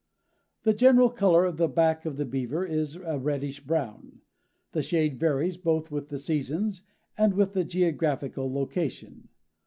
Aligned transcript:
The 0.63 0.73
general 0.73 1.11
color 1.11 1.45
of 1.45 1.57
the 1.57 1.67
back 1.67 2.07
of 2.07 2.17
the 2.17 2.25
Beaver 2.25 2.65
is 2.65 2.95
a 2.95 3.19
reddish 3.19 3.59
brown. 3.59 4.21
The 4.71 4.81
shade 4.81 5.19
varies 5.19 5.57
both 5.57 5.91
with 5.91 6.07
the 6.07 6.17
seasons 6.17 6.81
and 7.19 7.35
with 7.35 7.53
the 7.53 7.63
geographical 7.63 8.51
location. 8.51 9.29